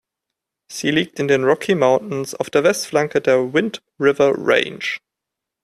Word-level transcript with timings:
Sie 0.67 0.89
liegt 0.89 1.19
in 1.19 1.27
den 1.27 1.43
Rocky 1.43 1.75
Mountains 1.75 2.33
auf 2.33 2.49
der 2.49 2.63
Westflanke 2.63 3.21
der 3.21 3.53
Wind 3.53 3.83
River 3.99 4.33
Range. 4.35 4.97